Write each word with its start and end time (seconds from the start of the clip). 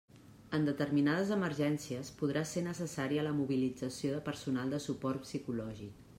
En 0.57 0.63
determinades 0.67 1.33
emergències, 1.35 2.09
podrà 2.21 2.43
ser 2.53 2.65
necessària 2.69 3.27
la 3.29 3.35
mobilització 3.43 4.17
de 4.17 4.25
personal 4.33 4.77
de 4.77 4.83
suport 4.89 5.29
psicològic. 5.31 6.05